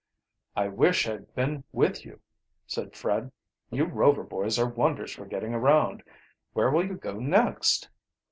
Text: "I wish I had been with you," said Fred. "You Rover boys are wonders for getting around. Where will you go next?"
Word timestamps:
"I 0.55 0.67
wish 0.67 1.07
I 1.07 1.11
had 1.11 1.35
been 1.35 1.63
with 1.71 2.05
you," 2.05 2.21
said 2.65 2.95
Fred. 2.95 3.31
"You 3.69 3.85
Rover 3.85 4.23
boys 4.23 4.57
are 4.57 4.67
wonders 4.67 5.13
for 5.13 5.27
getting 5.27 5.53
around. 5.53 6.01
Where 6.53 6.71
will 6.71 6.83
you 6.87 6.95
go 6.95 7.19
next?" 7.19 7.87